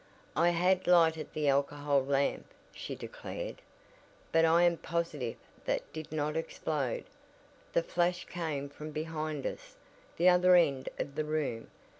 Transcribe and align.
"I 0.35 0.49
had 0.49 0.87
lighted 0.87 1.27
the 1.31 1.47
alcohol 1.47 2.03
lamp," 2.03 2.47
she 2.73 2.95
declared, 2.95 3.61
"but 4.31 4.45
I 4.45 4.63
am 4.63 4.77
positive 4.77 5.35
that 5.65 5.93
did 5.93 6.11
not 6.11 6.35
explode. 6.35 7.05
The 7.73 7.83
flash 7.83 8.25
came 8.25 8.67
from 8.67 8.89
behind 8.89 9.45
us 9.45 9.75
the 10.17 10.27
other 10.27 10.55
end 10.55 10.89
of 10.97 11.13
the 11.13 11.23
room. 11.25 11.69